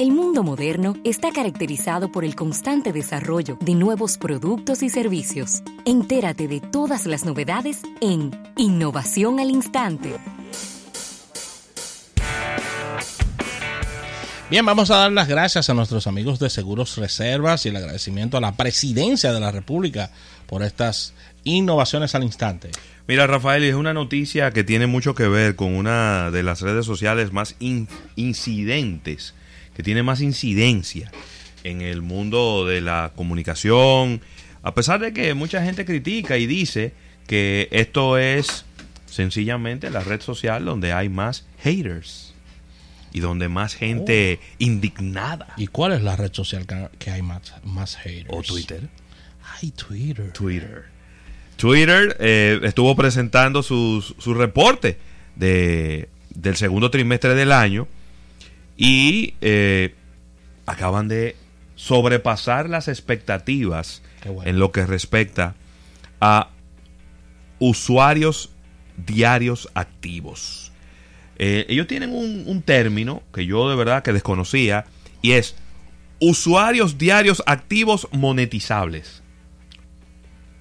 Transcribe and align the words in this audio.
El 0.00 0.12
mundo 0.12 0.42
moderno 0.42 0.96
está 1.04 1.30
caracterizado 1.30 2.10
por 2.10 2.24
el 2.24 2.34
constante 2.34 2.90
desarrollo 2.90 3.58
de 3.60 3.74
nuevos 3.74 4.16
productos 4.16 4.82
y 4.82 4.88
servicios. 4.88 5.62
Entérate 5.84 6.48
de 6.48 6.60
todas 6.60 7.04
las 7.04 7.26
novedades 7.26 7.82
en 8.00 8.30
Innovación 8.56 9.40
al 9.40 9.50
Instante. 9.50 10.16
Bien, 14.50 14.64
vamos 14.64 14.90
a 14.90 14.96
dar 14.96 15.12
las 15.12 15.28
gracias 15.28 15.68
a 15.68 15.74
nuestros 15.74 16.06
amigos 16.06 16.38
de 16.38 16.48
Seguros 16.48 16.96
Reservas 16.96 17.66
y 17.66 17.68
el 17.68 17.76
agradecimiento 17.76 18.38
a 18.38 18.40
la 18.40 18.56
Presidencia 18.56 19.34
de 19.34 19.40
la 19.40 19.52
República 19.52 20.12
por 20.46 20.62
estas 20.62 21.12
innovaciones 21.44 22.14
al 22.14 22.24
instante. 22.24 22.70
Mira, 23.06 23.26
Rafael, 23.26 23.64
es 23.64 23.74
una 23.74 23.92
noticia 23.92 24.50
que 24.50 24.64
tiene 24.64 24.86
mucho 24.86 25.14
que 25.14 25.28
ver 25.28 25.56
con 25.56 25.74
una 25.74 26.30
de 26.30 26.42
las 26.42 26.62
redes 26.62 26.86
sociales 26.86 27.34
más 27.34 27.54
incidentes, 28.16 29.34
que 29.80 29.84
tiene 29.84 30.02
más 30.02 30.20
incidencia 30.20 31.10
en 31.64 31.80
el 31.80 32.02
mundo 32.02 32.66
de 32.66 32.82
la 32.82 33.12
comunicación, 33.16 34.20
a 34.62 34.74
pesar 34.74 35.00
de 35.00 35.14
que 35.14 35.32
mucha 35.32 35.64
gente 35.64 35.86
critica 35.86 36.36
y 36.36 36.44
dice 36.46 36.92
que 37.26 37.66
esto 37.70 38.18
es 38.18 38.66
sencillamente 39.06 39.88
la 39.88 40.00
red 40.00 40.20
social 40.20 40.66
donde 40.66 40.92
hay 40.92 41.08
más 41.08 41.46
haters 41.62 42.34
y 43.14 43.20
donde 43.20 43.48
más 43.48 43.74
gente 43.74 44.38
oh. 44.38 44.54
indignada. 44.58 45.54
¿Y 45.56 45.68
cuál 45.68 45.92
es 45.92 46.02
la 46.02 46.14
red 46.14 46.34
social 46.34 46.66
que 46.98 47.10
hay 47.10 47.22
más, 47.22 47.54
más 47.64 47.96
haters? 47.96 48.28
¿O 48.28 48.42
Twitter? 48.42 48.86
Ay, 49.62 49.70
Twitter. 49.70 50.30
Twitter. 50.34 50.84
Twitter 51.56 52.18
eh, 52.20 52.60
estuvo 52.64 52.94
presentando 52.94 53.62
su 53.62 54.34
reporte 54.36 54.98
de, 55.36 56.10
del 56.34 56.56
segundo 56.56 56.90
trimestre 56.90 57.34
del 57.34 57.50
año 57.50 57.88
y 58.80 59.34
eh, 59.42 59.94
acaban 60.64 61.06
de 61.06 61.36
sobrepasar 61.76 62.70
las 62.70 62.88
expectativas 62.88 64.00
en 64.24 64.58
lo 64.58 64.72
que 64.72 64.86
respecta 64.86 65.54
a 66.18 66.48
usuarios 67.58 68.48
diarios 68.96 69.68
activos. 69.74 70.72
Eh, 71.36 71.66
ellos 71.68 71.88
tienen 71.88 72.14
un, 72.14 72.62
término 72.62 73.22
que 73.34 73.44
yo 73.44 73.68
de 73.68 73.76
verdad 73.76 74.02
que 74.02 74.14
desconocía 74.14 74.86
y 75.20 75.32
es 75.32 75.56
usuarios 76.18 76.96
diarios 76.96 77.42
activos 77.44 78.08
monetizables. 78.12 79.22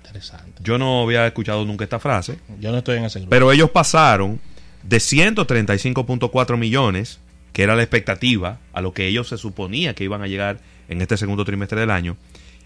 Interesante. 0.04 0.62
Yo 0.62 0.78
no 0.78 1.04
había 1.04 1.26
escuchado 1.26 1.64
nunca 1.64 1.86
esta 1.86 2.00
frase. 2.00 2.38
Yo 2.60 2.74
no 2.74 2.80
estoy 2.80 2.98
en 2.98 3.06
ese 3.06 3.20
grupo. 3.20 3.30
Pero 3.30 3.54
ellos 3.54 3.70
pasaron 3.70 4.42
de 4.84 4.98
135.4 4.98 6.58
millones, 6.58 7.20
que 7.54 7.64
era 7.64 7.76
la 7.76 7.84
expectativa, 7.84 8.60
a 8.74 8.82
lo 8.82 8.94
que 8.94 9.08
ellos 9.08 9.28
se 9.28 9.38
suponía 9.38 9.96
que 9.96 10.04
iban 10.04 10.22
a 10.22 10.28
llegar 10.28 10.60
en 10.88 11.02
este 11.02 11.18
segundo 11.18 11.46
trimestre 11.46 11.80
del 11.80 11.92
año, 11.92 12.18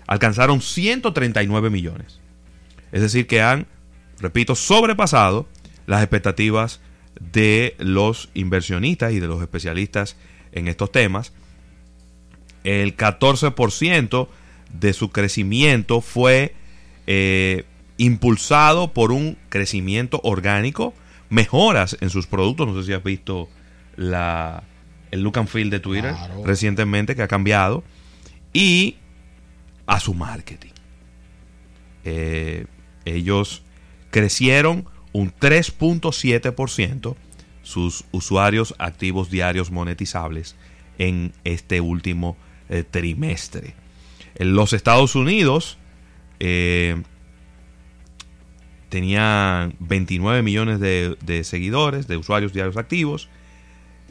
alcanzaron 0.07 0.61
139 0.61 1.69
millones. 1.69 2.19
Es 2.91 3.01
decir, 3.01 3.27
que 3.27 3.41
han, 3.41 3.67
repito, 4.19 4.55
sobrepasado 4.55 5.47
las 5.85 6.01
expectativas 6.01 6.79
de 7.19 7.75
los 7.79 8.29
inversionistas 8.33 9.13
y 9.13 9.19
de 9.19 9.27
los 9.27 9.41
especialistas 9.41 10.15
en 10.51 10.67
estos 10.67 10.91
temas. 10.91 11.33
El 12.63 12.95
14% 12.95 14.27
de 14.71 14.93
su 14.93 15.09
crecimiento 15.09 16.01
fue 16.01 16.55
eh, 17.07 17.65
impulsado 17.97 18.93
por 18.93 19.11
un 19.11 19.37
crecimiento 19.49 20.19
orgánico, 20.23 20.93
mejoras 21.29 21.97
en 21.99 22.09
sus 22.09 22.27
productos. 22.27 22.67
No 22.67 22.79
sé 22.79 22.87
si 22.87 22.93
has 22.93 23.03
visto 23.03 23.49
la, 23.95 24.63
el 25.13 25.21
look 25.21 25.37
and 25.37 25.47
feel 25.47 25.69
de 25.69 25.79
Twitter 25.79 26.15
recientemente 26.43 27.15
que 27.15 27.21
ha 27.21 27.27
cambiado. 27.27 27.83
Y 28.51 28.97
a 29.85 29.99
su 29.99 30.13
marketing. 30.13 30.71
Eh, 32.03 32.65
ellos 33.05 33.63
crecieron 34.09 34.85
un 35.11 35.31
3.7% 35.33 37.15
sus 37.61 38.05
usuarios 38.11 38.75
activos 38.77 39.29
diarios 39.29 39.71
monetizables 39.71 40.55
en 40.97 41.33
este 41.43 41.79
último 41.79 42.35
eh, 42.69 42.83
trimestre. 42.83 43.75
En 44.35 44.55
los 44.55 44.73
Estados 44.73 45.15
Unidos 45.15 45.77
eh, 46.39 47.01
tenían 48.89 49.75
29 49.79 50.41
millones 50.41 50.79
de, 50.79 51.43
seguidores, 51.43 52.07
de 52.07 52.17
usuarios 52.17 52.53
diarios 52.53 52.77
activos, 52.77 53.29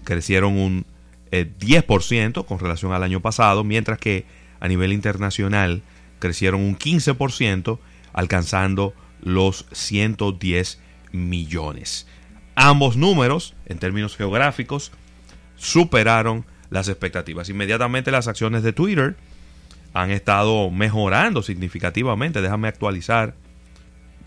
crecieron 0.04 0.58
un 0.58 0.86
10% 1.32 2.41
eh, 2.41 2.47
con 2.47 2.59
relación 2.59 2.93
al 2.93 3.03
año 3.03 3.20
pasado, 3.20 3.65
mientras 3.65 3.98
que 3.98 4.26
a 4.60 4.69
nivel 4.69 4.93
internacional 4.93 5.82
crecieron 6.19 6.60
un 6.60 6.78
15%, 6.78 7.78
alcanzando 8.12 8.94
los 9.22 9.66
110 9.72 10.78
millones. 11.12 12.06
Ambos 12.54 12.97
números, 12.97 13.54
en 13.66 13.78
términos 13.78 14.16
geográficos, 14.16 14.93
superaron 15.56 16.44
las 16.70 16.88
expectativas. 16.88 17.49
Inmediatamente 17.49 18.10
las 18.10 18.28
acciones 18.28 18.62
de 18.62 18.72
Twitter 18.72 19.16
han 19.94 20.10
estado 20.10 20.70
mejorando 20.70 21.43
significativamente. 21.43 22.41
Déjame 22.41 22.69
actualizar. 22.69 23.34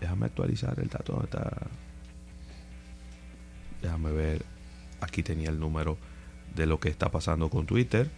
Déjame 0.00 0.26
actualizar 0.26 0.78
el 0.80 0.88
dato. 0.88 1.20
Está... 1.24 1.68
Déjame 3.82 4.12
ver. 4.12 4.44
Aquí 5.00 5.22
tenía 5.22 5.50
el 5.50 5.60
número 5.60 5.98
de 6.54 6.66
lo 6.66 6.80
que 6.80 6.88
está 6.88 7.10
pasando 7.10 7.50
con 7.50 7.66
Twitter. 7.66 8.10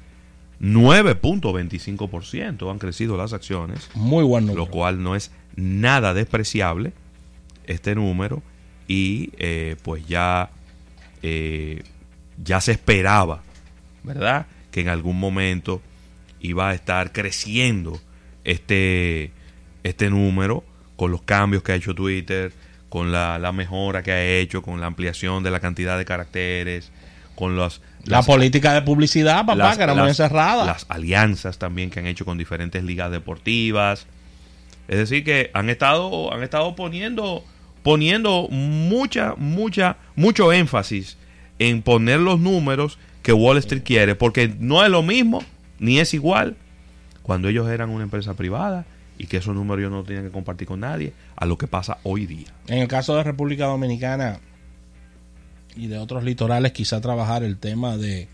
9.25% 0.60 2.70
han 2.70 2.78
crecido 2.78 3.16
las 3.16 3.32
acciones. 3.32 3.90
Muy 3.94 4.24
bueno. 4.24 4.54
Lo 4.54 4.66
cual 4.66 5.02
no 5.02 5.14
es 5.14 5.30
nada 5.56 6.12
despreciable 6.14 6.92
este 7.66 7.94
número 7.94 8.42
y 8.88 9.30
eh, 9.38 9.76
pues 9.82 10.06
ya, 10.06 10.50
eh, 11.22 11.82
ya 12.42 12.60
se 12.60 12.72
esperaba, 12.72 13.42
¿verdad? 14.02 14.46
Que 14.70 14.80
en 14.80 14.88
algún 14.88 15.20
momento 15.20 15.80
iba 16.40 16.70
a 16.70 16.74
estar 16.74 17.12
creciendo 17.12 18.00
este, 18.44 19.30
este 19.84 20.10
número 20.10 20.64
con 20.96 21.12
los 21.12 21.22
cambios 21.22 21.62
que 21.62 21.72
ha 21.72 21.76
hecho 21.76 21.94
Twitter, 21.94 22.52
con 22.88 23.12
la, 23.12 23.52
mejora 23.52 24.02
que 24.02 24.12
ha 24.12 24.24
hecho, 24.24 24.62
con 24.62 24.80
la 24.80 24.86
ampliación 24.86 25.42
de 25.42 25.50
la 25.50 25.60
cantidad 25.60 25.98
de 25.98 26.04
caracteres, 26.04 26.90
con 27.38 27.54
los... 27.54 27.80
La 28.04 28.22
política 28.22 28.74
de 28.74 28.82
publicidad, 28.82 29.46
papá, 29.46 29.76
que 29.76 29.82
era 29.84 29.94
muy 29.94 30.08
encerrada. 30.08 30.64
Las 30.64 30.86
alianzas 30.88 31.56
también 31.58 31.88
que 31.88 32.00
han 32.00 32.06
hecho 32.06 32.24
con 32.24 32.36
diferentes 32.36 32.82
ligas 32.82 33.12
deportivas. 33.12 34.06
Es 34.88 34.98
decir, 34.98 35.22
que 35.22 35.52
han 35.54 35.70
estado, 35.70 36.32
han 36.32 36.42
estado 36.42 36.74
poniendo 36.74 37.44
poniendo 37.84 38.48
mucha, 38.50 39.34
mucha, 39.36 39.98
mucho 40.16 40.52
énfasis 40.52 41.16
en 41.60 41.82
poner 41.82 42.18
los 42.18 42.40
números 42.40 42.98
que 43.22 43.32
Wall 43.32 43.58
Street 43.58 43.82
quiere, 43.84 44.16
porque 44.16 44.52
no 44.58 44.84
es 44.84 44.90
lo 44.90 45.04
mismo, 45.04 45.44
ni 45.78 46.00
es 46.00 46.14
igual, 46.14 46.56
cuando 47.22 47.48
ellos 47.48 47.68
eran 47.68 47.90
una 47.90 48.02
empresa 48.02 48.34
privada 48.34 48.84
y 49.16 49.26
que 49.26 49.36
esos 49.36 49.54
números 49.54 49.78
ellos 49.80 49.92
no 49.92 50.02
tenían 50.02 50.24
que 50.24 50.32
compartir 50.32 50.66
con 50.66 50.80
nadie, 50.80 51.12
a 51.36 51.46
lo 51.46 51.56
que 51.56 51.68
pasa 51.68 51.98
hoy 52.02 52.26
día. 52.26 52.48
En 52.66 52.78
el 52.78 52.88
caso 52.88 53.14
de 53.16 53.22
República 53.22 53.66
Dominicana 53.66 54.40
y 55.78 55.86
de 55.86 55.98
otros 55.98 56.24
litorales, 56.24 56.72
quizá 56.72 57.00
trabajar 57.00 57.42
el 57.42 57.58
tema 57.58 57.96
de 57.96 58.28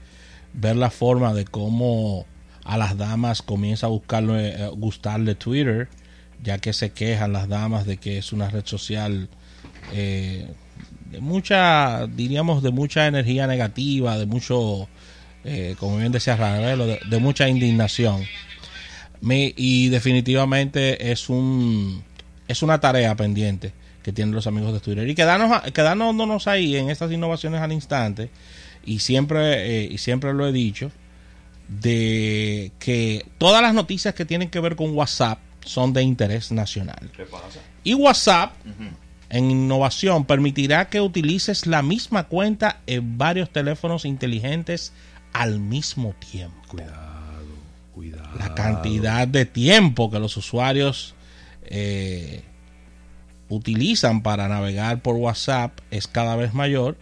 ver 0.55 0.77
la 0.77 0.91
forma 0.91 1.34
de 1.34 1.44
cómo 1.44 2.27
a 2.65 2.78
las 2.78 2.97
damas 2.97 3.43
comienza 3.43 3.87
a 3.87 3.91
buscarle, 3.91 4.49
eh, 4.49 4.69
gustarle 4.75 5.34
Twitter 5.34 5.88
ya 6.43 6.59
que 6.59 6.72
se 6.72 6.91
quejan 6.91 7.32
las 7.32 7.49
damas 7.49 7.87
de 7.87 7.97
que 7.97 8.19
es 8.19 8.32
una 8.32 8.50
red 8.50 8.65
social 8.66 9.28
eh, 9.93 10.47
de 11.10 11.21
mucha, 11.21 12.06
diríamos, 12.06 12.62
de 12.62 12.71
mucha 12.71 13.06
energía 13.06 13.47
negativa, 13.47 14.19
de 14.19 14.26
mucho, 14.26 14.88
eh, 15.44 15.75
como 15.78 15.99
bien 15.99 16.12
decía 16.12 16.37
Ravelo, 16.37 16.87
de, 16.87 17.19
mucha 17.19 17.49
indignación. 17.49 18.23
y 19.23 19.88
definitivamente 19.88 21.12
es 21.12 21.29
un 21.29 22.02
es 22.47 22.62
una 22.62 22.79
tarea 22.79 23.14
pendiente 23.14 23.73
que 24.05 24.12
tienen 24.12 24.35
los 24.35 24.47
amigos 24.47 24.75
de 24.75 24.81
Twitter. 24.81 25.09
Y 25.09 25.15
quedarnos, 25.15 25.62
quedándonos 25.73 26.47
ahí 26.47 26.77
en 26.77 26.91
estas 26.91 27.11
innovaciones 27.11 27.61
al 27.62 27.73
instante, 27.73 28.31
y 28.85 28.99
siempre, 29.01 29.85
eh, 29.85 29.89
y 29.91 29.99
siempre 29.99 30.35
lo 30.35 30.47
he 30.47 30.53
dicho, 30.53 30.93
de 31.69 32.71
que 32.79 33.27
todas 33.39 33.62
las 33.62 33.73
noticias 33.73 34.15
que 34.15 34.27
tienen 34.27 34.51
que 34.51 34.61
ver 34.61 34.77
con 34.77 34.95
WhatsApp, 34.95 35.39
son 35.65 35.95
de 35.95 36.03
interés 36.03 36.53
nacional. 36.53 37.11
Y 37.83 37.95
WhatsApp, 37.95 38.53
en 39.31 39.51
innovación, 39.51 40.27
permitirá 40.27 40.91
que 40.91 41.00
utilices 41.00 41.67
la 41.67 41.81
misma 41.81 42.25
cuenta 42.25 42.81
en 42.87 43.17
varios 43.17 43.50
teléfonos 43.50 44.05
inteligentes 44.05 44.93
al 45.33 45.59
mismo 45.61 46.15
tiempo. 46.31 46.57
Cuidado, 46.69 47.47
cuidado. 47.95 48.39
La 48.39 48.55
cantidad 48.55 49.27
de 49.27 49.47
tiempo 49.47 50.11
que 50.11 50.19
los 50.19 50.37
usuarios 50.37 51.15
eh, 51.65 52.43
utilizan 53.49 54.23
para 54.23 54.49
navegar 54.49 55.02
por 55.02 55.17
WhatsApp 55.17 55.79
es 55.91 56.06
cada 56.06 56.37
vez 56.37 56.55
mayor 56.55 56.96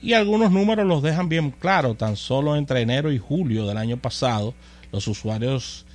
Y 0.00 0.12
algunos 0.12 0.52
números 0.52 0.86
los 0.86 1.02
dejan 1.02 1.28
bien 1.28 1.50
claro. 1.50 1.94
Tan 1.94 2.16
solo 2.16 2.56
entre 2.56 2.82
enero 2.82 3.12
y 3.12 3.18
julio 3.18 3.66
del 3.66 3.78
año 3.78 3.96
pasado, 3.96 4.54
los 4.92 5.08
usuarios 5.08 5.86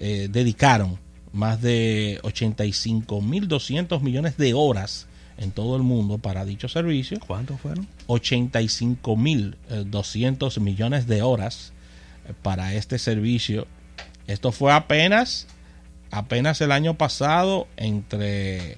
eh, 0.00 0.26
dedicaron 0.30 0.98
más 1.32 1.62
de 1.62 2.18
85.200 2.22 4.00
millones 4.00 4.36
de 4.36 4.54
horas 4.54 5.06
en 5.38 5.52
todo 5.52 5.76
el 5.76 5.82
mundo 5.82 6.18
para 6.18 6.44
dicho 6.44 6.68
servicio. 6.68 7.18
¿Cuántos 7.26 7.60
fueron? 7.60 7.88
85.200 8.08 10.60
millones 10.60 11.06
de 11.06 11.22
horas 11.22 11.72
eh, 12.26 12.32
para 12.42 12.74
este 12.74 12.98
servicio. 12.98 13.66
Esto 14.26 14.52
fue 14.52 14.72
apenas 14.72 15.46
apenas 16.12 16.60
el 16.60 16.70
año 16.70 16.94
pasado 16.94 17.66
entre 17.76 18.76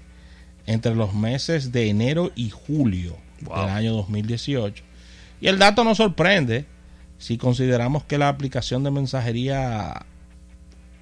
entre 0.67 0.95
los 0.95 1.15
meses 1.15 1.73
de 1.73 1.89
enero 1.89 2.33
y 2.35 2.51
julio 2.51 3.17
Wow. 3.43 3.61
del 3.61 3.69
año 3.71 3.93
2018. 3.95 4.83
Y 5.41 5.49
el 5.49 5.59
dato 5.59 5.85
nos 5.85 5.99
sorprende 5.99 6.65
si 7.19 7.37
consideramos 7.37 8.05
que 8.05 8.17
la 8.19 8.29
aplicación 8.29 8.85
de 8.85 8.91
mensajería 8.91 10.07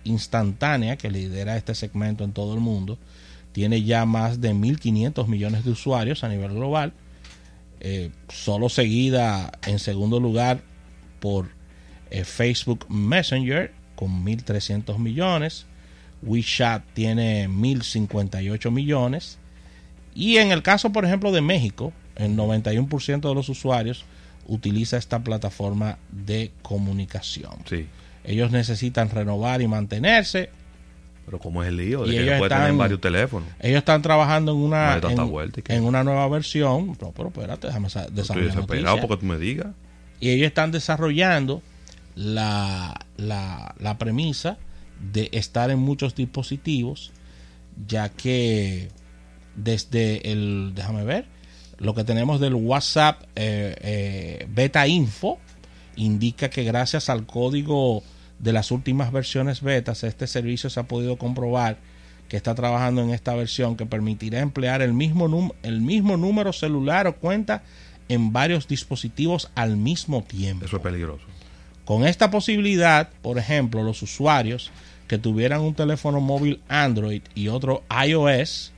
instantánea 0.05 0.97
que 0.97 1.11
lidera 1.11 1.57
este 1.57 1.75
segmento 1.75 2.25
en 2.25 2.33
todo 2.33 2.55
el 2.55 2.61
mundo 2.61 2.99
tiene 3.53 3.83
ya 3.83 4.07
más 4.07 4.41
de 4.41 4.53
1.500 4.55 5.27
millones 5.29 5.65
de 5.65 5.71
usuarios 5.71 6.25
a 6.25 6.29
nivel 6.29 6.53
global, 6.53 6.93
eh, 7.81 8.11
solo 8.29 8.69
seguida 8.69 9.53
en 9.67 9.79
segundo 9.79 10.19
lugar 10.19 10.63
por 11.21 11.51
eh, 12.11 12.25
Facebook 12.25 12.87
Messenger 12.89 13.73
con 13.95 14.25
1.300 14.25 14.99
millones, 14.99 15.67
WeChat 16.23 16.83
tiene 16.95 17.49
1.058 17.49 18.71
millones 18.71 19.39
y 20.15 20.37
en 20.39 20.53
el 20.53 20.63
caso, 20.63 20.93
por 20.93 21.05
ejemplo, 21.05 21.33
de 21.33 21.41
México, 21.41 21.93
el 22.17 22.37
91% 22.37 23.29
de 23.29 23.35
los 23.35 23.49
usuarios 23.49 24.05
utiliza 24.47 24.97
esta 24.97 25.21
plataforma 25.21 25.99
de 26.11 26.51
comunicación. 26.63 27.53
Sí. 27.69 27.87
Ellos 28.25 28.51
necesitan 28.51 29.11
renovar 29.11 29.63
y 29.63 29.69
mantenerse. 29.69 30.51
Pero 31.25 31.39
¿cómo 31.39 31.63
es 31.63 31.69
el 31.69 31.77
lío? 31.77 32.05
De 32.05 32.13
Y 32.13 32.17
que 32.17 32.23
ellos 32.25 32.39
puede 32.39 32.55
tener 32.55 32.73
varios 32.75 33.01
teléfonos. 33.01 33.49
Ellos 33.61 33.79
están 33.79 34.03
trabajando 34.03 34.53
en 34.53 34.59
una, 34.59 35.01
en, 35.69 35.85
una 35.85 36.03
nueva 36.05 36.29
versión. 36.29 36.97
No, 37.01 37.13
pero 37.13 37.29
espérate, 37.29 37.69
déjame 37.69 37.89
sa- 37.91 38.03
Estoy 38.03 38.17
desarrollar 38.17 38.49
la 38.49 38.55
desesperado 38.61 39.01
porque 39.01 39.17
tú 39.21 39.27
me 39.27 39.39
digas. 39.39 39.69
Y 40.21 40.31
ellos 40.31 40.49
están 40.49 40.73
desarrollando 40.73 41.63
la, 42.15 43.07
la, 43.17 43.75
la 43.79 43.99
premisa 43.99 44.59
de 45.13 45.29
estar 45.33 45.71
en 45.71 45.79
muchos 45.79 46.15
dispositivos, 46.15 47.13
ya 47.89 48.09
que 48.09 48.89
desde 49.57 50.31
el, 50.31 50.73
déjame 50.75 51.05
ver, 51.05 51.27
lo 51.79 51.95
que 51.95 52.05
tenemos 52.05 52.41
del 52.41 52.55
WhatsApp 52.55 53.23
eh, 53.35 53.75
eh, 53.81 54.47
Beta 54.49 54.87
Info 54.87 55.39
indica 55.97 56.49
que 56.49 56.65
gracias 56.65 57.11
al 57.11 57.27
código 57.27 58.03
de 58.39 58.53
las 58.53 58.71
últimas 58.71 59.13
versiones 59.13 59.63
betas, 59.63 60.05
este 60.05 60.27
servicio 60.27 60.71
se 60.71 60.81
ha 60.81 60.85
podido 60.85 61.17
comprobar 61.17 61.79
que 62.29 62.37
está 62.37 62.55
trabajando 62.55 63.03
en 63.03 63.11
esta 63.11 63.35
versión 63.35 63.77
que 63.77 63.85
permitirá 63.85 64.41
emplear 64.41 64.81
el 64.81 64.93
mismo, 64.95 65.55
el 65.63 65.81
mismo 65.81 66.17
número 66.17 66.53
celular 66.53 67.07
o 67.07 67.17
cuenta 67.17 67.63
en 68.09 68.33
varios 68.33 68.69
dispositivos 68.69 69.51
al 69.55 69.77
mismo 69.77 70.23
tiempo. 70.23 70.65
Eso 70.65 70.77
es 70.77 70.83
peligroso. 70.83 71.25
Con 71.85 72.07
esta 72.07 72.31
posibilidad, 72.31 73.11
por 73.23 73.39
ejemplo, 73.39 73.83
los 73.83 74.03
usuarios 74.03 74.71
que 75.09 75.19
tuvieran 75.19 75.61
un 75.61 75.75
teléfono 75.75 76.21
móvil 76.21 76.61
Android 76.69 77.23
y 77.35 77.49
otro 77.49 77.83
iOS, 78.07 78.73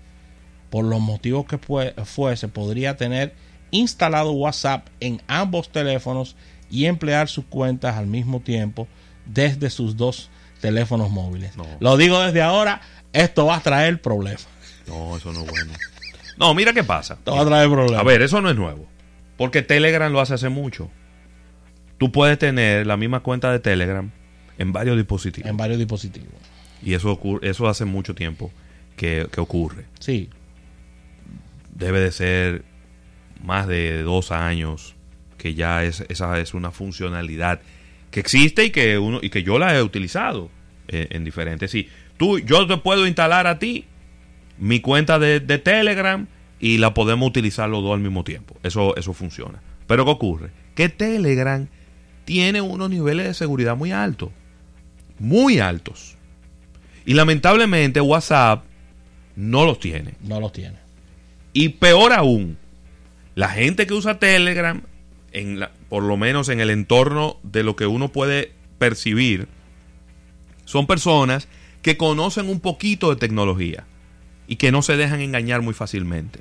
por 0.75 0.85
los 0.85 0.99
motivos 1.01 1.47
que 1.47 1.57
fue- 1.57 1.95
fuese, 2.05 2.49
podría 2.49 2.97
tener 2.97 3.33
instalado 3.71 4.33
WhatsApp 4.33 4.89
en 4.99 5.23
ambos 5.29 5.71
teléfonos 5.71 6.35
y 6.69 6.87
emplear 6.87 7.29
sus 7.29 7.45
cuentas 7.45 7.95
al 7.95 8.09
mismo 8.09 8.41
tiempo 8.41 8.89
desde 9.25 9.71
sus 9.71 9.97
dos 9.97 10.31
teléfonos 10.61 11.11
móviles. 11.13 11.57
No. 11.57 11.65
Lo 11.79 11.97
digo 11.97 12.19
desde 12.21 12.43
ahora, 12.43 12.81
esto 13.13 13.47
va 13.47 13.59
a 13.59 13.61
traer 13.61 14.03
problemas. 14.03 14.49
No, 14.89 15.17
eso 15.17 15.33
no 15.33 15.43
es 15.45 15.49
bueno. 15.51 15.73
No, 16.39 16.53
mira 16.55 16.73
qué 16.73 16.83
pasa. 16.83 17.15
Esto 17.15 17.37
va 17.37 17.43
a 17.43 17.47
traer 17.47 17.69
problemas. 17.71 18.01
A 18.01 18.03
ver, 18.03 18.21
eso 18.21 18.41
no 18.41 18.51
es 18.51 18.57
nuevo. 18.57 18.89
Porque 19.37 19.63
Telegram 19.63 20.13
lo 20.13 20.21
hace 20.21 20.35
hace 20.35 20.49
mucho. 20.49 20.91
Tú 21.99 22.11
puedes 22.11 22.37
tener 22.41 22.85
la 22.89 22.97
misma 22.97 23.21
cuenta 23.21 23.53
de 23.53 23.61
Telegram 23.61 24.11
en 24.59 24.73
varios 24.73 24.97
dispositivos. 24.97 25.49
en 25.49 25.57
varios 25.57 25.79
dispositivos. 25.79 26.33
Y 26.83 26.95
eso, 26.95 27.17
ocur- 27.17 27.39
eso 27.45 27.69
hace 27.69 27.85
mucho 27.85 28.17
tiempo 28.17 28.51
que, 28.97 29.29
que 29.31 29.41
ocurre. 29.41 29.85
Sí, 30.01 30.29
Debe 31.75 32.01
de 32.01 32.13
ser 32.13 32.65
más 33.43 33.67
de 33.67 34.03
dos 34.03 34.31
años 34.31 34.95
que 35.37 35.55
ya 35.55 35.85
es, 35.85 36.05
esa 36.09 36.39
es 36.41 36.55
una 36.55 36.71
funcionalidad 36.71 37.61
que 38.11 38.21
existe 38.21 38.65
y 38.65 38.71
que 38.71 38.99
uno 38.99 39.19
y 39.21 39.31
que 39.31 39.43
yo 39.43 39.59
la 39.59 39.77
he 39.77 39.83
utilizado 39.83 40.51
eh, 40.89 41.09
en 41.11 41.25
diferentes. 41.25 41.71
Sí, 41.71 41.89
tú, 42.17 42.39
yo 42.39 42.67
te 42.67 42.77
puedo 42.79 43.07
instalar 43.07 43.47
a 43.47 43.59
ti 43.59 43.85
mi 44.57 44.81
cuenta 44.81 45.19
de, 45.19 45.41
de 45.41 45.59
Telegram 45.59 46.27
y 46.61 46.79
la 46.79 46.95
podemos 46.95 47.29
utilizar 47.29 47.69
los 47.69 47.83
dos 47.83 47.93
al 47.93 48.01
mismo 48.01 48.25
tiempo. 48.25 48.57
Eso, 48.63 48.97
eso 48.97 49.13
funciona. 49.13 49.61
Pero 49.87 50.05
¿qué 50.05 50.11
ocurre? 50.11 50.51
Que 50.75 50.89
Telegram 50.89 51.69
tiene 52.25 52.61
unos 52.61 52.89
niveles 52.89 53.27
de 53.27 53.35
seguridad 53.35 53.77
muy 53.77 53.93
altos. 53.93 54.31
Muy 55.19 55.59
altos. 55.59 56.17
Y 57.05 57.15
lamentablemente 57.15 58.01
WhatsApp 58.01 58.65
no 59.37 59.67
los 59.67 59.79
tiene. 59.79 60.15
no 60.23 60.41
los 60.41 60.53
tiene. 60.53 60.84
Y 61.55 61.71
peor 61.71 62.13
aún, 62.13 62.59
la 63.35 63.49
gente 63.49 63.87
que 63.87 63.95
usa 63.95 64.19
Telegram, 64.19 64.83
en 65.33 65.61
por 65.89 66.03
lo 66.03 66.17
menos 66.17 66.51
en 66.51 66.61
el 66.61 66.69
entorno 66.69 67.39
de 67.43 67.63
lo 67.63 67.77
que 67.77 67.87
uno 67.87 68.09
puede 68.09 68.53
percibir, 68.79 69.49
son 70.65 70.87
personas 70.87 71.49
que 71.81 71.97
conocen 71.97 72.49
un 72.49 72.61
poquito 72.61 73.11
de 73.11 73.17
tecnología 73.17 73.87
y 74.47 74.57
que 74.57 74.73
no 74.73 74.83
se 74.83 74.97
dejan 74.97 75.21
engañar 75.21 75.63
muy 75.63 75.75
fácilmente. 75.75 76.41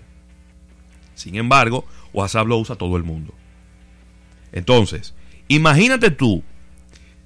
Sin 1.16 1.36
embargo, 1.36 1.86
WhatsApp 2.12 2.48
lo 2.48 2.57
usa 2.57 2.75
todo 2.75 2.98
el 2.98 3.04
mundo. 3.04 3.33
Entonces, 4.51 5.13
imagínate 5.48 6.09
tú, 6.12 6.44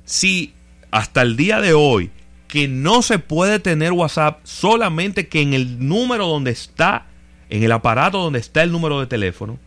si 0.03 0.53
hasta 0.91 1.21
el 1.21 1.37
día 1.37 1.61
de 1.61 1.73
hoy 1.73 2.11
que 2.47 2.67
no 2.67 3.01
se 3.01 3.19
puede 3.19 3.59
tener 3.59 3.91
WhatsApp 3.91 4.39
solamente 4.43 5.27
que 5.27 5.41
en 5.41 5.53
el 5.53 5.87
número 5.87 6.27
donde 6.27 6.51
está, 6.51 7.07
en 7.49 7.63
el 7.63 7.71
aparato 7.71 8.19
donde 8.19 8.39
está 8.39 8.63
el 8.63 8.71
número 8.71 8.99
de 8.99 9.07
teléfono, 9.07 9.59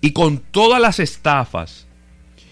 y 0.00 0.12
con 0.12 0.38
todas 0.38 0.80
las 0.80 0.98
estafas, 0.98 1.86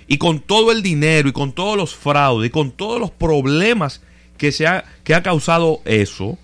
y 0.07 0.19
con 0.19 0.41
todo 0.41 0.73
el 0.73 0.83
dinero, 0.83 1.29
y 1.29 1.33
con 1.33 1.53
todos 1.53 1.77
los 1.77 1.95
fraudes, 1.95 2.49
y 2.49 2.51
con 2.51 2.71
todos 2.71 3.01
los 3.01 3.11
problemas 3.11 4.03
que, 4.37 4.53
se 4.53 4.67
ha, 4.67 4.85
que 5.05 5.15
ha 5.15 5.23
causado 5.23 5.81
eso, 5.85 6.39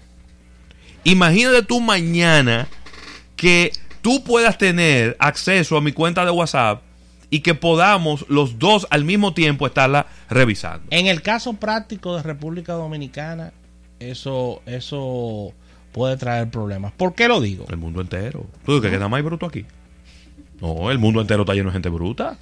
imagínate 1.05 1.63
tú 1.63 1.81
mañana 1.81 2.69
que 3.37 3.73
tú 4.03 4.23
puedas 4.23 4.59
tener 4.59 5.17
acceso 5.19 5.77
a 5.77 5.81
mi 5.81 5.93
cuenta 5.93 6.25
de 6.25 6.31
WhatsApp 6.31 6.83
y 7.31 7.41
que 7.41 7.55
podamos 7.55 8.27
los 8.29 8.59
dos 8.59 8.87
al 8.91 9.05
mismo 9.05 9.35
tiempo 9.35 9.67
estarla 9.67 10.07
revisando. 10.29 10.87
En 10.91 11.07
el 11.07 11.23
caso 11.23 11.55
práctico 11.55 12.17
de 12.17 12.23
República 12.23 12.75
Dominicana, 12.75 13.53
eso, 13.99 14.63
eso 14.67 15.53
puede 15.95 16.17
traer 16.17 16.51
problemas. 16.51 16.93
¿Por 16.93 17.15
qué 17.15 17.29
lo 17.29 17.41
digo? 17.41 17.67
El 17.71 17.77
mundo 17.77 18.01
entero. 18.01 18.45
¿Tú 18.67 18.75
dices 18.75 18.91
que 18.91 18.97
nada 18.97 19.09
más 19.09 19.19
hay 19.19 19.23
bruto 19.23 19.47
aquí? 19.47 19.65
No, 20.61 20.91
el 20.91 20.99
mundo 20.99 21.21
entero 21.21 21.43
está 21.43 21.55
lleno 21.55 21.69
de 21.69 21.75
gente 21.75 21.89
bruta. 21.89 22.37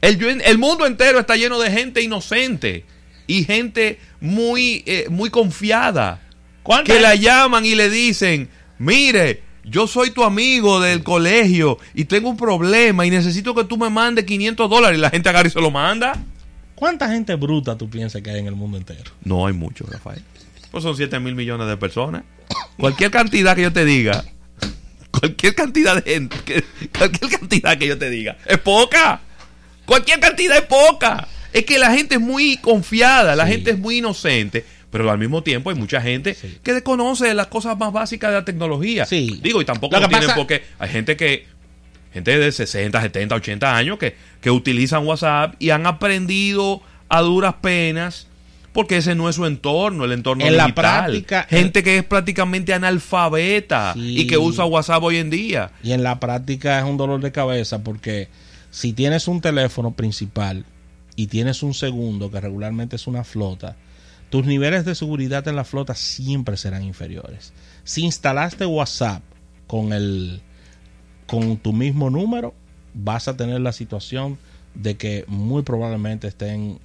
El, 0.00 0.40
el 0.40 0.58
mundo 0.58 0.86
entero 0.86 1.18
está 1.18 1.34
lleno 1.34 1.58
de 1.58 1.72
gente 1.72 2.00
inocente 2.00 2.84
y 3.26 3.42
gente 3.42 3.98
muy, 4.20 4.84
eh, 4.86 5.06
muy 5.10 5.30
confiada. 5.30 6.22
¿Cuánta 6.62 6.92
Que 6.94 7.00
la 7.00 7.16
llaman 7.16 7.66
y 7.66 7.74
le 7.74 7.90
dicen, 7.90 8.48
mire, 8.78 9.42
yo 9.64 9.88
soy 9.88 10.10
tu 10.12 10.22
amigo 10.22 10.80
del 10.80 11.02
colegio 11.02 11.78
y 11.92 12.04
tengo 12.04 12.30
un 12.30 12.36
problema 12.36 13.04
y 13.04 13.10
necesito 13.10 13.52
que 13.52 13.64
tú 13.64 13.76
me 13.76 13.90
mandes 13.90 14.26
500 14.26 14.70
dólares 14.70 14.96
y 14.96 15.00
la 15.00 15.10
gente 15.10 15.28
agarra 15.28 15.48
y 15.48 15.50
se 15.50 15.60
lo 15.60 15.72
manda. 15.72 16.22
¿Cuánta 16.76 17.10
gente 17.10 17.34
bruta 17.34 17.76
tú 17.76 17.90
piensas 17.90 18.22
que 18.22 18.30
hay 18.30 18.38
en 18.38 18.46
el 18.46 18.54
mundo 18.54 18.78
entero? 18.78 19.10
No 19.24 19.44
hay 19.44 19.54
mucho, 19.54 19.84
Rafael. 19.90 20.22
Pues 20.76 20.82
son 20.84 20.94
7 20.94 21.18
mil 21.20 21.34
millones 21.34 21.66
de 21.68 21.78
personas. 21.78 22.22
Cualquier 22.76 23.10
cantidad 23.10 23.56
que 23.56 23.62
yo 23.62 23.72
te 23.72 23.86
diga, 23.86 24.22
cualquier 25.10 25.54
cantidad 25.54 26.02
de 26.02 26.12
gente, 26.12 26.36
que- 26.44 26.62
cualquier 26.98 27.30
cantidad 27.30 27.78
que 27.78 27.86
yo 27.86 27.96
te 27.96 28.10
diga, 28.10 28.36
es 28.44 28.58
poca. 28.58 29.20
Cualquier 29.86 30.20
cantidad 30.20 30.58
es 30.58 30.64
poca. 30.64 31.28
Es 31.54 31.64
que 31.64 31.78
la 31.78 31.92
gente 31.92 32.16
es 32.16 32.20
muy 32.20 32.58
confiada, 32.58 33.34
la 33.34 33.46
Sí. 33.46 33.52
gente 33.52 33.70
es 33.70 33.78
muy 33.78 33.96
inocente, 33.98 34.66
pero 34.90 35.10
al 35.10 35.16
mismo 35.16 35.42
tiempo 35.42 35.70
hay 35.70 35.76
mucha 35.76 36.02
gente 36.02 36.34
Sí. 36.34 36.58
que 36.62 36.74
desconoce 36.74 37.32
las 37.32 37.46
cosas 37.46 37.78
más 37.78 37.90
básicas 37.90 38.30
de 38.32 38.36
la 38.36 38.44
tecnología. 38.44 39.06
Sí. 39.06 39.40
Digo, 39.42 39.62
y 39.62 39.64
tampoco 39.64 39.98
Lo 39.98 40.08
tienen 40.08 40.26
pasa- 40.28 40.36
porque 40.36 40.62
hay 40.78 40.90
gente 40.90 41.16
que 41.16 41.46
gente 42.12 42.38
de 42.38 42.52
60, 42.52 43.00
70, 43.00 43.34
80 43.34 43.74
años 43.74 43.98
que, 43.98 44.14
que 44.42 44.50
utilizan 44.50 45.06
WhatsApp 45.06 45.54
y 45.58 45.70
han 45.70 45.86
aprendido 45.86 46.82
a 47.08 47.22
duras 47.22 47.54
penas 47.62 48.26
porque 48.76 48.98
ese 48.98 49.16
no 49.16 49.28
es 49.28 49.34
su 49.34 49.44
entorno, 49.46 50.04
el 50.04 50.12
entorno 50.12 50.44
En 50.46 50.56
la 50.56 50.72
práctica- 50.72 51.46
gente 51.50 51.82
que 51.82 51.98
es 51.98 52.04
prácticamente 52.04 52.72
analfabeta 52.74 53.94
Sí. 53.94 54.20
y 54.20 54.26
que 54.28 54.38
usa 54.38 54.64
WhatsApp 54.64 55.02
hoy 55.02 55.16
en 55.16 55.30
día. 55.30 55.72
Y 55.82 55.90
en 55.92 56.02
la 56.04 56.20
práctica 56.20 56.78
es 56.78 56.84
un 56.84 56.96
dolor 56.96 57.20
de 57.20 57.32
cabeza 57.32 57.82
porque 57.82 58.28
Si 58.70 58.92
tienes 58.92 59.26
un 59.26 59.40
teléfono 59.40 59.92
principal 59.92 60.66
y 61.14 61.28
tienes 61.28 61.62
un 61.62 61.72
segundo, 61.72 62.30
que 62.30 62.40
regularmente 62.42 62.96
es 62.96 63.06
una 63.06 63.24
flota, 63.24 63.74
tus 64.28 64.44
niveles 64.44 64.84
de 64.84 64.94
seguridad 64.94 65.48
en 65.48 65.56
la 65.56 65.64
flota 65.64 65.94
siempre 65.94 66.58
serán 66.58 66.82
inferiores. 66.84 67.54
Si 67.84 68.02
instalaste 68.02 68.66
WhatsApp 68.66 69.22
con 69.66 69.94
el 69.94 70.42
con 71.26 71.56
tu 71.56 71.72
mismo 71.72 72.10
número, 72.10 72.52
vas 72.92 73.28
a 73.28 73.36
tener 73.36 73.60
la 73.62 73.72
situación 73.72 74.36
de 74.74 74.96
que 74.98 75.24
muy 75.26 75.62
probablemente 75.62 76.28
estén 76.28 76.78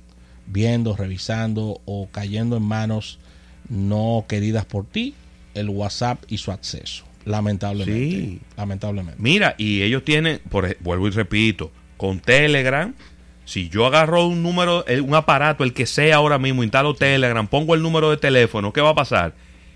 viendo, 0.47 0.95
revisando 0.95 1.81
o 1.85 2.09
cayendo 2.11 2.57
en 2.57 2.63
manos 2.63 3.19
no 3.69 4.25
queridas 4.27 4.65
por 4.65 4.85
ti 4.85 5.15
el 5.53 5.69
WhatsApp 5.69 6.23
y 6.27 6.37
su 6.37 6.51
acceso. 6.51 7.05
Lamentablemente. 7.25 8.09
Sí. 8.09 8.41
Lamentablemente. 8.57 9.21
Mira, 9.21 9.55
y 9.57 9.81
ellos 9.81 10.03
tienen, 10.03 10.39
por, 10.49 10.75
vuelvo 10.79 11.07
y 11.07 11.11
repito, 11.11 11.71
con 11.97 12.19
Telegram, 12.19 12.93
si 13.45 13.69
yo 13.69 13.85
agarro 13.85 14.25
un 14.27 14.43
número, 14.43 14.85
eh, 14.87 15.01
un 15.01 15.13
aparato, 15.13 15.63
el 15.63 15.73
que 15.73 15.85
sea 15.85 16.17
ahora 16.17 16.39
mismo, 16.39 16.63
instalo 16.63 16.95
Telegram, 16.95 17.47
pongo 17.47 17.75
el 17.75 17.81
número 17.81 18.09
de 18.09 18.17
teléfono, 18.17 18.73
¿qué 18.73 18.81
va 18.81 18.89
a 18.89 18.95
pasar? 18.95 19.33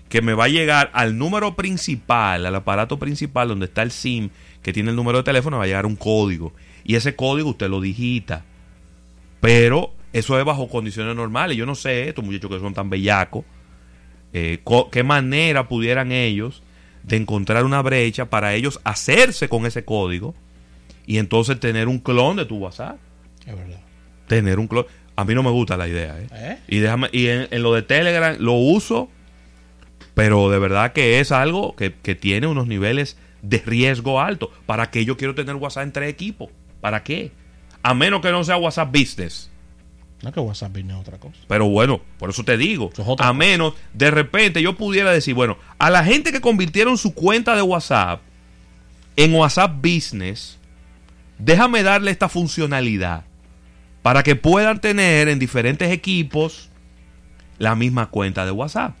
Que 0.08 0.22
me 0.22 0.34
va 0.34 0.44
a 0.44 0.48
llegar 0.48 0.90
al 0.92 1.18
número 1.18 1.56
principal, 1.56 2.46
al 2.46 2.54
aparato 2.54 2.98
principal 2.98 3.48
donde 3.48 3.66
está 3.66 3.82
el 3.82 3.90
SIM, 3.90 4.30
que 4.62 4.72
tiene 4.72 4.90
el 4.90 4.96
número 4.96 5.18
de 5.18 5.24
teléfono, 5.24 5.58
va 5.58 5.64
a 5.64 5.66
llegar 5.66 5.86
un 5.86 5.96
código. 5.96 6.52
Y 6.84 6.94
ese 6.94 7.16
código 7.16 7.50
usted 7.50 7.68
lo 7.68 7.80
digita. 7.80 8.44
Pero 9.40 9.92
eso 10.12 10.38
es 10.38 10.44
bajo 10.44 10.68
condiciones 10.68 11.14
normales. 11.14 11.56
Yo 11.56 11.66
no 11.66 11.74
sé, 11.74 12.08
estos 12.08 12.24
muchachos 12.24 12.50
que 12.50 12.60
son 12.60 12.74
tan 12.74 12.90
bellacos, 12.90 13.44
eh, 14.32 14.60
qué 14.90 15.02
manera 15.02 15.68
pudieran 15.68 16.12
ellos 16.12 16.62
de 17.02 17.16
encontrar 17.16 17.64
una 17.64 17.82
brecha 17.82 18.26
para 18.26 18.54
ellos 18.54 18.80
hacerse 18.84 19.48
con 19.48 19.64
ese 19.64 19.84
código 19.84 20.34
y 21.06 21.18
entonces 21.18 21.60
tener 21.60 21.88
un 21.88 21.98
clon 22.00 22.36
de 22.36 22.44
tu 22.44 22.58
WhatsApp. 22.58 22.98
Es 23.46 23.56
verdad. 23.56 23.80
Tener 24.26 24.58
un 24.58 24.66
clon. 24.66 24.86
A 25.14 25.24
mí 25.24 25.34
no 25.34 25.42
me 25.42 25.50
gusta 25.50 25.76
la 25.76 25.88
idea. 25.88 26.18
¿eh? 26.18 26.26
¿Eh? 26.32 26.58
Y, 26.68 26.78
déjame, 26.78 27.08
y 27.12 27.28
en, 27.28 27.48
en 27.50 27.62
lo 27.62 27.72
de 27.74 27.82
Telegram 27.82 28.36
lo 28.38 28.54
uso, 28.54 29.08
pero 30.14 30.50
de 30.50 30.58
verdad 30.58 30.92
que 30.92 31.20
es 31.20 31.30
algo 31.32 31.76
que, 31.76 31.94
que 31.94 32.14
tiene 32.14 32.46
unos 32.46 32.66
niveles 32.66 33.16
de 33.42 33.58
riesgo 33.58 34.20
alto. 34.20 34.50
¿Para 34.66 34.90
qué 34.90 35.04
yo 35.04 35.16
quiero 35.16 35.34
tener 35.34 35.54
WhatsApp 35.54 35.84
entre 35.84 36.08
equipos? 36.08 36.50
¿Para 36.80 37.02
qué? 37.02 37.32
A 37.82 37.94
menos 37.94 38.20
que 38.20 38.30
no 38.30 38.42
sea 38.42 38.56
WhatsApp 38.56 38.90
Business. 38.92 39.50
No 40.22 40.30
es 40.30 40.34
que 40.34 40.40
WhatsApp 40.40 40.72
viene 40.72 40.94
a 40.94 40.98
otra 40.98 41.18
cosa. 41.18 41.36
Pero 41.46 41.68
bueno, 41.68 42.00
por 42.18 42.30
eso 42.30 42.42
te 42.42 42.56
digo, 42.56 42.90
es 42.96 43.04
a 43.18 43.32
menos 43.32 43.74
de 43.92 44.10
repente 44.10 44.62
yo 44.62 44.74
pudiera 44.76 45.12
decir, 45.12 45.34
bueno, 45.34 45.58
a 45.78 45.90
la 45.90 46.02
gente 46.04 46.32
que 46.32 46.40
convirtieron 46.40 46.96
su 46.96 47.12
cuenta 47.14 47.54
de 47.54 47.62
WhatsApp 47.62 48.20
en 49.16 49.34
WhatsApp 49.34 49.72
Business, 49.82 50.58
déjame 51.38 51.82
darle 51.82 52.10
esta 52.10 52.28
funcionalidad 52.28 53.24
para 54.02 54.22
que 54.22 54.36
puedan 54.36 54.80
tener 54.80 55.28
en 55.28 55.38
diferentes 55.38 55.90
equipos 55.92 56.70
la 57.58 57.74
misma 57.74 58.06
cuenta 58.06 58.44
de 58.46 58.52
WhatsApp. 58.52 58.94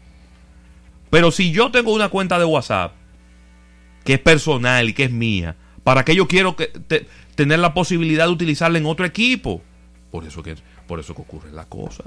Pero 1.10 1.30
si 1.30 1.50
yo 1.52 1.70
tengo 1.70 1.92
una 1.94 2.08
cuenta 2.08 2.38
de 2.38 2.44
WhatsApp 2.44 2.92
que 4.04 4.14
es 4.14 4.18
personal 4.20 4.88
y 4.88 4.92
que 4.92 5.04
es 5.04 5.10
mía, 5.10 5.56
¿para 5.82 6.04
qué 6.04 6.14
yo 6.14 6.28
quiero 6.28 6.56
que 6.56 6.66
te- 6.66 7.06
tener 7.34 7.58
la 7.58 7.72
posibilidad 7.74 8.26
de 8.26 8.32
utilizarla 8.32 8.78
en 8.78 8.86
otro 8.86 9.06
equipo? 9.06 9.62
Por 10.10 10.24
eso 10.24 10.42
que 10.42 10.56
por 10.86 11.00
eso 11.00 11.14
que 11.14 11.22
ocurre 11.22 11.52
la 11.52 11.64
cosa. 11.64 12.04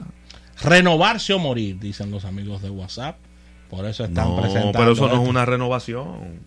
Renovarse 0.62 1.34
o 1.34 1.40
morir, 1.40 1.80
dicen 1.80 2.12
los 2.12 2.26
amigos 2.26 2.62
de 2.62 2.70
WhatsApp. 2.70 3.18
Por 3.70 3.86
eso 3.86 4.04
están 4.06 4.28
No, 4.28 4.42
presentando. 4.42 4.72
pero 4.78 4.92
eso 4.94 5.08
no 5.08 5.22
es 5.22 5.30
una 5.30 5.46
renovación. 5.46 6.40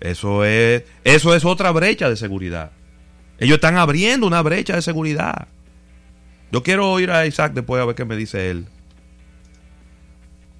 Eso 0.00 0.44
es, 0.44 0.84
eso 1.04 1.34
es 1.34 1.44
otra 1.44 1.70
brecha 1.70 2.08
de 2.08 2.16
seguridad. 2.16 2.72
Ellos 3.38 3.56
están 3.56 3.76
abriendo 3.76 4.26
una 4.26 4.42
brecha 4.42 4.74
de 4.74 4.82
seguridad. 4.82 5.48
Yo 6.50 6.62
quiero 6.62 6.90
oír 6.90 7.10
a 7.10 7.26
Isaac 7.26 7.52
después 7.52 7.80
a 7.80 7.84
ver 7.84 7.94
qué 7.94 8.04
me 8.04 8.16
dice 8.16 8.50
él. 8.50 8.66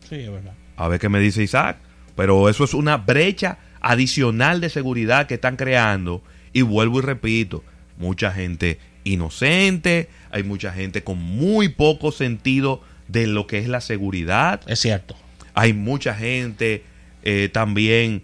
Sí, 0.08 0.16
es 0.16 0.30
verdad. 0.30 0.54
A 0.76 0.88
ver 0.88 1.00
qué 1.00 1.08
me 1.08 1.20
dice 1.20 1.42
Isaac. 1.42 1.78
Pero 2.16 2.48
eso 2.48 2.64
es 2.64 2.74
una 2.74 2.96
brecha 2.96 3.58
adicional 3.80 4.60
de 4.60 4.70
seguridad 4.70 5.26
que 5.26 5.34
están 5.34 5.56
creando. 5.56 6.22
Y 6.52 6.62
vuelvo 6.62 6.98
y 6.98 7.02
repito, 7.02 7.62
mucha 7.96 8.32
gente 8.32 8.78
inocente, 9.04 10.08
hay 10.30 10.42
mucha 10.42 10.72
gente 10.72 11.02
con 11.02 11.18
muy 11.18 11.68
poco 11.68 12.12
sentido 12.12 12.82
de 13.08 13.26
lo 13.26 13.46
que 13.46 13.58
es 13.58 13.68
la 13.68 13.80
seguridad. 13.80 14.60
Es 14.66 14.80
cierto. 14.80 15.16
Hay 15.54 15.72
mucha 15.72 16.14
gente 16.14 16.84
eh, 17.22 17.48
también 17.52 18.22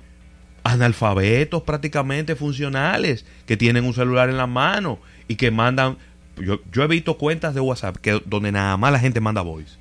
analfabetos 0.62 1.62
prácticamente 1.62 2.36
funcionales 2.36 3.26
que 3.46 3.56
tienen 3.56 3.84
un 3.84 3.94
celular 3.94 4.30
en 4.30 4.36
la 4.36 4.46
mano 4.46 4.98
y 5.28 5.36
que 5.36 5.50
mandan 5.50 5.98
yo, 6.36 6.60
yo 6.72 6.82
he 6.82 6.86
visto 6.86 7.16
cuentas 7.16 7.54
de 7.54 7.60
WhatsApp 7.60 7.96
que 7.96 8.20
donde 8.24 8.52
nada 8.52 8.76
más 8.76 8.92
la 8.92 8.98
gente 8.98 9.20
manda 9.20 9.42
voice. 9.42 9.76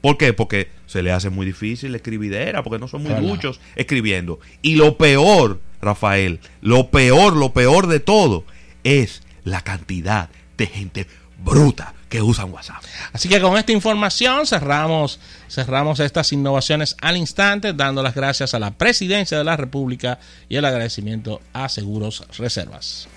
¿Por 0.00 0.18
qué? 0.18 0.32
Porque 0.32 0.68
se 0.86 1.02
le 1.02 1.12
hace 1.12 1.30
muy 1.30 1.46
difícil 1.46 1.92
la 1.92 1.98
escribidera, 1.98 2.62
porque 2.64 2.80
no 2.80 2.88
son 2.88 3.04
muy 3.04 3.14
muchos 3.14 3.60
escribiendo. 3.76 4.40
Y 4.60 4.74
lo 4.74 4.96
peor, 4.96 5.60
Rafael, 5.80 6.40
lo 6.60 6.90
peor, 6.90 7.36
lo 7.36 7.52
peor 7.52 7.86
de 7.86 8.00
todo 8.00 8.44
es 8.82 9.22
la 9.44 9.62
cantidad 9.62 10.28
de 10.56 10.66
gente 10.66 11.06
bruta 11.38 11.94
que 12.08 12.22
usan 12.22 12.52
WhatsApp. 12.52 12.82
Así 13.12 13.28
que 13.28 13.40
con 13.40 13.56
esta 13.56 13.72
información 13.72 14.46
cerramos, 14.46 15.18
cerramos 15.48 15.98
estas 16.00 16.32
innovaciones 16.32 16.96
al 17.00 17.16
instante, 17.16 17.72
dando 17.72 18.02
las 18.02 18.14
gracias 18.14 18.54
a 18.54 18.58
la 18.58 18.72
presidencia 18.72 19.38
de 19.38 19.44
la 19.44 19.56
República 19.56 20.18
y 20.48 20.56
el 20.56 20.64
agradecimiento 20.64 21.40
a 21.52 21.68
Seguros 21.68 22.24
Reservas. 22.36 23.08